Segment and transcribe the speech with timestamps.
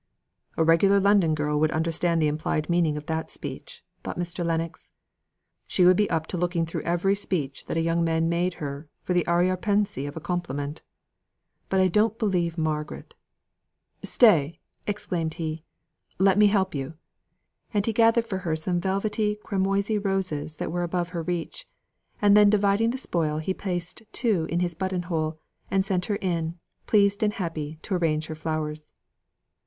[0.57, 4.43] "A regular London girl would understand the implied meaning of that speech," thought Mr.
[4.43, 4.89] Lennox.
[5.67, 8.89] "She would be up to looking through every speech that a young man made her
[9.03, 10.81] for the arrière pensée of a compliment.
[11.69, 13.13] But I don't believe Margaret,
[14.01, 15.65] Stay!" exclaimed he,
[16.17, 16.95] "Let me help you;"
[17.71, 21.67] and he gathered for her some velvety cramoisy roses that were above her reach,
[22.19, 25.37] and then dividing the spoil he placed two in his button hole,
[25.69, 26.57] and sent her in,
[26.87, 28.93] pleased and happy, to arrange her flowers.